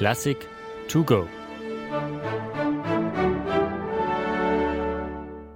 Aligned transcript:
Klassik 0.00 0.48
to 0.88 1.04
go. 1.04 1.28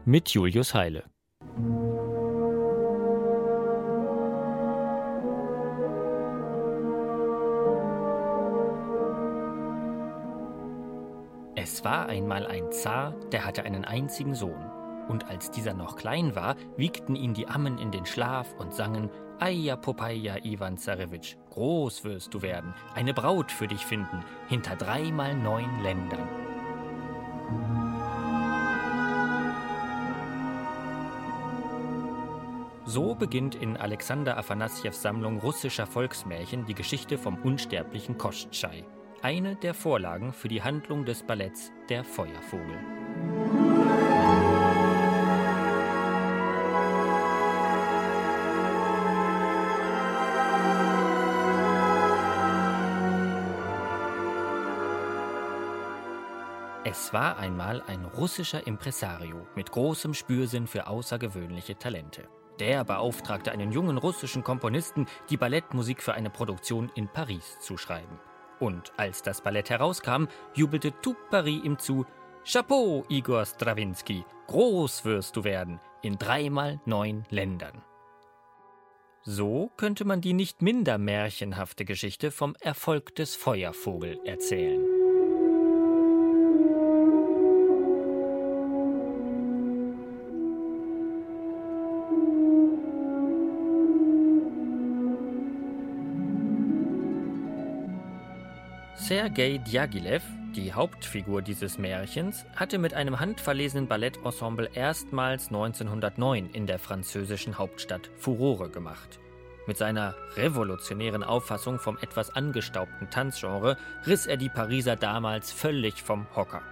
Mit 0.05 0.29
Julius 0.29 0.75
Heile. 0.75 1.05
Es 11.57 11.83
war 11.83 12.11
einmal 12.11 12.47
ein 12.47 12.71
Zar, 12.71 13.15
der 13.33 13.47
hatte 13.47 13.63
einen 13.63 13.87
einzigen 13.87 14.35
Sohn. 14.35 14.71
Und 15.09 15.27
als 15.31 15.53
dieser 15.53 15.73
noch 15.73 15.97
klein 15.97 16.37
war, 16.37 16.57
wiegten 16.77 17.17
ihn 17.17 17.33
die 17.33 17.49
Ammen 17.49 17.79
in 17.79 17.91
den 17.91 18.05
Schlaf 18.05 18.53
und 18.59 18.75
sangen 18.75 19.09
Eia 19.41 19.77
Popeye 19.77 20.41
Ivan 20.45 20.79
Zarewitsch, 20.79 21.37
groß 21.51 22.05
wirst 22.05 22.33
du 22.35 22.43
werden, 22.43 22.75
eine 22.95 23.15
Braut 23.15 23.51
für 23.51 23.67
dich 23.67 23.85
finden, 23.85 24.25
hinter 24.49 24.77
dreimal 24.77 25.35
neun 25.35 25.83
Ländern. 25.83 26.29
So 32.87 33.15
beginnt 33.15 33.55
in 33.55 33.77
Alexander 33.77 34.37
Afanassjews 34.37 35.01
Sammlung 35.03 35.39
russischer 35.39 35.87
Volksmärchen 35.87 36.67
die 36.67 36.75
Geschichte 36.75 37.19
vom 37.19 37.37
unsterblichen 37.37 38.19
Kostschei 38.19 38.85
eine 39.25 39.57
der 39.57 39.73
Vorlagen 39.73 40.35
für 40.35 40.49
die 40.49 40.63
Handlung 40.63 41.07
des 41.07 41.23
Balletts 41.23 41.73
Der 41.89 42.05
Feuervogel. 42.05 43.74
Es 56.87 57.15
war 57.15 57.39
einmal 57.39 57.83
ein 57.87 58.05
russischer 58.05 58.67
Impresario 58.67 59.47
mit 59.57 59.73
großem 59.73 60.13
Spürsinn 60.13 60.67
für 60.67 60.87
außergewöhnliche 60.87 61.79
Talente. 61.79 62.29
Der 62.61 62.85
beauftragte 62.85 63.53
einen 63.53 63.73
jungen 63.73 63.97
russischen 63.97 64.45
Komponisten, 64.45 65.07
die 65.31 65.39
Ballettmusik 65.39 66.03
für 66.03 66.13
eine 66.13 66.29
Produktion 66.29 66.93
in 66.95 67.09
Paris 67.09 67.59
zu 67.61 67.79
schreiben. 67.79 68.21
Und 68.61 68.93
als 68.99 69.23
das 69.23 69.41
Ballett 69.41 69.71
herauskam, 69.71 70.27
jubelte 70.53 70.93
tout 71.01 71.17
Paris 71.31 71.65
ihm 71.65 71.79
zu: 71.79 72.05
Chapeau, 72.45 73.05
Igor 73.09 73.47
Strawinski, 73.47 74.23
groß 74.47 75.07
wirst 75.07 75.37
du 75.37 75.45
werden, 75.45 75.81
in 76.03 76.19
dreimal 76.19 76.81
neun 76.85 77.25
Ländern. 77.31 77.83
So 79.23 79.71
könnte 79.79 80.05
man 80.05 80.21
die 80.21 80.35
nicht 80.35 80.61
minder 80.61 80.99
märchenhafte 80.99 81.87
Geschichte 81.87 82.31
vom 82.31 82.55
Erfolg 82.61 83.15
des 83.15 83.37
Feuervogel 83.37 84.21
erzählen. 84.27 84.94
Sergei 99.07 99.59
Djagilev, 99.59 100.23
die 100.57 100.73
Hauptfigur 100.73 101.43
dieses 101.43 101.77
Märchens, 101.77 102.47
hatte 102.57 102.79
mit 102.79 102.95
einem 102.95 103.21
handverlesenen 103.21 103.87
Ballettensemble 103.87 104.71
erstmals 104.73 105.49
1909 105.49 106.49
in 106.55 106.67
der 106.67 106.79
französischen 106.79 107.59
Hauptstadt 107.59 108.09
Furore 108.17 108.71
gemacht. 108.71 109.21
Mit 109.67 109.77
seiner 109.77 110.15
revolutionären 110.37 111.23
Auffassung 111.23 111.79
vom 111.79 111.99
etwas 111.99 112.35
angestaubten 112.35 113.11
Tanzgenre 113.11 113.77
riss 114.07 114.25
er 114.25 114.39
die 114.39 114.49
Pariser 114.49 114.97
damals 114.97 115.53
völlig 115.53 116.03
vom 116.03 116.27
Hocker. 116.35 116.63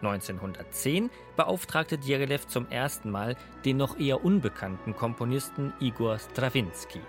1910 0.00 1.10
beauftragte 1.36 1.98
Djagilev 1.98 2.46
zum 2.46 2.66
ersten 2.70 3.10
Mal 3.10 3.36
den 3.66 3.76
noch 3.76 4.00
eher 4.00 4.24
unbekannten 4.24 4.96
Komponisten 4.96 5.74
Igor 5.80 6.18
Strawinski 6.18 7.02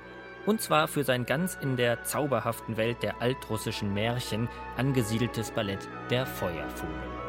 und 0.45 0.61
zwar 0.61 0.88
für 0.88 1.03
sein 1.03 1.25
ganz 1.25 1.57
in 1.61 1.77
der 1.77 2.03
zauberhaften 2.03 2.77
Welt 2.77 3.03
der 3.03 3.22
altrussischen 3.22 3.94
Märchen 3.94 4.47
angesiedeltes 4.77 5.51
Ballett 5.51 5.88
Der 6.09 6.25
Feuervogel. 6.25 7.19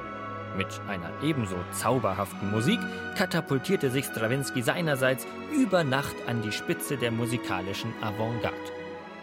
Mit 0.56 0.80
einer 0.88 1.10
ebenso 1.22 1.56
zauberhaften 1.72 2.50
Musik 2.50 2.80
katapultierte 3.16 3.90
sich 3.90 4.06
Strawinsky 4.06 4.62
seinerseits 4.62 5.26
über 5.52 5.84
Nacht 5.84 6.16
an 6.26 6.42
die 6.42 6.52
Spitze 6.52 6.96
der 6.96 7.10
musikalischen 7.10 7.92
Avantgarde 8.00 8.56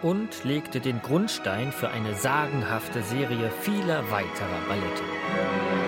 und 0.01 0.43
legte 0.43 0.79
den 0.79 1.01
Grundstein 1.01 1.71
für 1.71 1.89
eine 1.89 2.15
sagenhafte 2.15 3.01
Serie 3.03 3.51
vieler 3.61 4.09
weiterer 4.11 4.61
Ballette. 4.67 5.86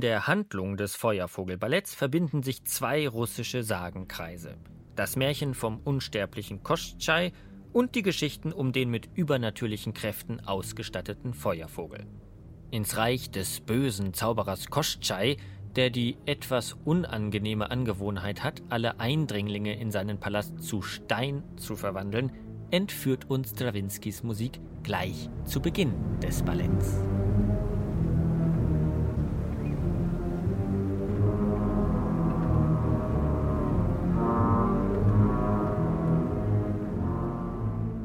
Der 0.00 0.26
Handlung 0.26 0.78
des 0.78 0.96
Feuervogelballetts 0.96 1.94
verbinden 1.94 2.42
sich 2.42 2.64
zwei 2.64 3.06
russische 3.06 3.62
Sagenkreise. 3.62 4.56
Das 4.96 5.14
Märchen 5.14 5.52
vom 5.52 5.78
unsterblichen 5.78 6.62
Koschtschei 6.62 7.32
und 7.74 7.94
die 7.94 8.00
Geschichten 8.00 8.50
um 8.50 8.72
den 8.72 8.88
mit 8.88 9.10
übernatürlichen 9.14 9.92
Kräften 9.92 10.40
ausgestatteten 10.40 11.34
Feuervogel. 11.34 12.06
Ins 12.70 12.96
Reich 12.96 13.30
des 13.30 13.60
bösen 13.60 14.14
Zauberers 14.14 14.68
Koschtschei, 14.70 15.36
der 15.76 15.90
die 15.90 16.16
etwas 16.24 16.78
unangenehme 16.86 17.70
Angewohnheit 17.70 18.42
hat, 18.42 18.62
alle 18.70 19.00
Eindringlinge 19.00 19.78
in 19.78 19.90
seinen 19.90 20.18
Palast 20.18 20.62
zu 20.62 20.80
Stein 20.80 21.42
zu 21.56 21.76
verwandeln, 21.76 22.32
entführt 22.70 23.28
uns 23.28 23.50
Strawinskys 23.50 24.22
Musik 24.22 24.60
gleich 24.82 25.28
zu 25.44 25.60
Beginn 25.60 25.92
des 26.22 26.42
Balletts. 26.42 27.02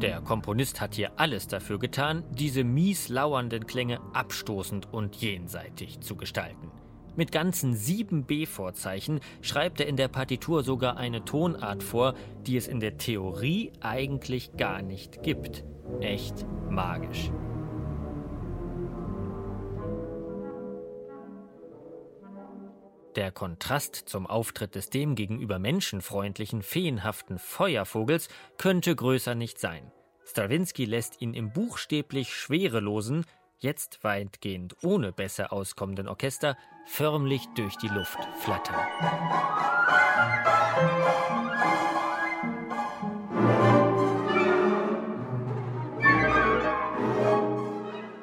Der 0.02 0.22
Komponist 0.22 0.80
hat 0.80 0.96
hier 0.96 1.12
alles 1.18 1.48
dafür 1.48 1.78
getan, 1.78 2.24
diese 2.32 2.64
mies 2.64 3.10
lauernden 3.10 3.68
Klänge 3.68 4.00
abstoßend 4.14 4.94
und 4.94 5.18
jenseitig 5.18 6.00
zu 6.00 6.16
gestalten. 6.16 6.72
Mit 7.18 7.34
ganzen 7.34 7.76
sieben 7.76 8.24
B-Vorzeichen 8.24 9.20
schreibt 9.42 9.82
er 9.82 9.88
in 9.88 9.98
der 9.98 10.08
Partitur 10.08 10.64
sogar 10.64 10.96
eine 10.96 11.26
Tonart 11.26 11.84
vor, 11.84 12.14
die 12.48 12.56
es 12.56 12.70
in 12.70 12.80
der 12.80 12.98
Theorie 12.98 13.74
eigentlich 13.82 14.56
gar 14.56 14.82
nicht 14.82 15.22
gibt. 15.22 15.66
Echt 16.00 16.46
magisch. 16.70 17.30
Der 23.20 23.34
Kontrast 23.34 23.96
zum 23.96 24.26
Auftritt 24.28 24.76
des 24.76 24.92
demgegenüber 24.92 25.60
menschenfreundlichen, 25.60 26.62
feenhaften 26.62 27.38
Feuervogels 27.38 28.30
könnte 28.58 28.96
größer 28.96 29.36
nicht 29.36 29.60
sein. 29.60 29.92
Strawinsky 30.24 30.86
lässt 30.86 31.20
ihn 31.20 31.34
im 31.34 31.52
buchstäblich 31.52 32.34
schwerelosen, 32.34 33.26
jetzt 33.58 34.06
weitgehend 34.06 34.78
ohne 34.84 35.12
besser 35.12 35.52
auskommenden 35.52 36.08
Orchester 36.08 36.58
förmlich 36.86 37.46
durch 37.58 37.76
die 37.76 37.90
Luft 37.90 38.20
flattern. 38.40 38.88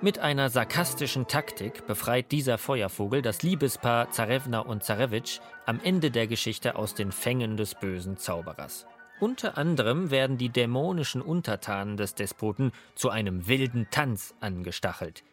Mit 0.07 0.21
einer 0.21 0.51
sarkastischen 0.51 1.27
Taktik 1.27 1.85
befreit 1.89 2.31
dieser 2.31 2.59
Feuervogel 2.59 3.23
das 3.23 3.43
Liebespaar 3.43 4.09
Zarewna 4.13 4.61
und 4.61 4.85
Zarewitsch 4.85 5.41
am 5.65 5.81
Ende 5.83 6.13
der 6.13 6.29
Geschichte 6.29 6.77
aus 6.77 6.95
den 6.95 7.11
Fängen 7.11 7.57
des 7.57 7.75
bösen 7.75 8.17
Zauberers. 8.17 8.87
Unter 9.19 9.59
anderem 9.59 10.13
werden 10.13 10.39
die 10.39 10.49
dämonischen 10.49 11.21
Untertanen 11.21 11.97
des 11.97 12.15
Despoten 12.15 12.71
zu 12.95 13.11
einem 13.11 13.49
wilden 13.49 13.89
Tanz 13.91 14.37
angestachelt, 14.39 15.25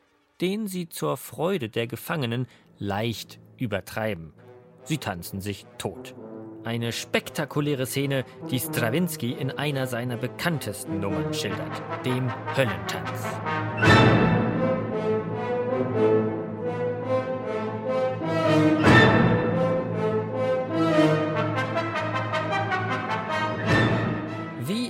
den 0.42 0.66
sie 0.66 0.90
zur 0.90 1.18
Freude 1.18 1.70
der 1.70 1.86
Gefangenen 1.86 2.48
leicht 2.80 3.40
übertreiben. 3.58 4.34
Sie 4.86 4.98
tanzen 4.98 5.40
sich 5.40 5.68
tot. 5.78 6.16
Eine 6.64 6.94
spektakuläre 6.94 7.86
Szene, 7.86 8.25
die 8.50 8.60
Strawinsky 8.60 9.34
in 9.34 9.52
einer 9.52 9.86
seiner 9.86 10.18
bekanntesten 10.18 11.00
Nummern 11.00 11.31
schildert, 11.31 11.84
dem 12.08 12.34
Höllentanz. 12.58 14.43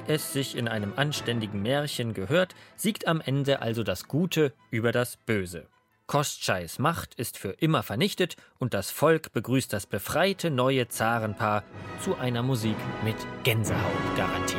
Es 0.08 0.34
sich 0.34 0.58
in 0.58 0.68
einem 0.68 0.94
anständigen 0.96 1.62
Märchen 1.62 2.14
gehört, 2.14 2.56
siegt 2.76 3.08
am 3.08 3.22
Ende 3.22 3.62
also 3.62 3.84
das 3.84 4.08
Gute 4.08 4.54
über 4.70 4.92
das 4.92 5.18
Böse. 5.18 5.68
Kostscheis 6.06 6.80
Macht 6.80 7.16
ist 7.16 7.38
für 7.38 7.52
immer 7.52 7.82
vernichtet 7.82 8.36
und 8.60 8.74
das 8.74 8.92
Volk 8.92 9.32
begrüßt 9.32 9.72
das 9.72 9.86
befreite 9.86 10.52
neue 10.52 10.88
Zarenpaar 10.88 11.64
zu 12.00 12.18
einer 12.18 12.44
Musik 12.44 12.76
mit 13.04 13.16
Gänsehautgarantie. 13.44 14.58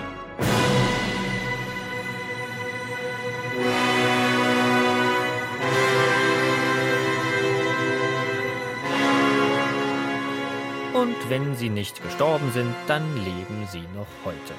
Und 10.95 11.29
wenn 11.29 11.55
sie 11.55 11.69
nicht 11.69 12.03
gestorben 12.03 12.51
sind, 12.53 12.75
dann 12.87 13.15
leben 13.17 13.69
sie 13.71 13.83
noch 13.95 14.07
heute. 14.25 14.55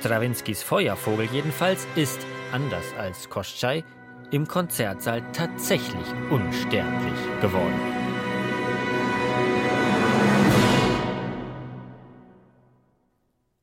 Strawinskys 0.00 0.62
Feuervogel 0.62 1.26
jedenfalls 1.26 1.86
ist, 1.94 2.26
anders 2.52 2.94
als 2.98 3.28
Koschei, 3.28 3.84
im 4.30 4.48
Konzertsaal 4.48 5.22
tatsächlich 5.32 6.06
unsterblich 6.30 7.18
geworden. 7.42 7.78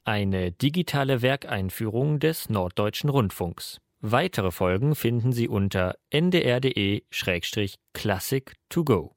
Eine 0.03 0.51
digitale 0.51 1.23
Werkeinführung 1.23 2.19
des 2.19 2.49
Norddeutschen 2.49 3.09
Rundfunks. 3.09 3.79
Weitere 3.99 4.51
Folgen 4.51 4.93
finden 4.93 5.33
Sie 5.33 5.47
unter 5.47 5.95
ndr.de-classic 6.11 8.53
to 8.69 8.83
go. 8.83 9.16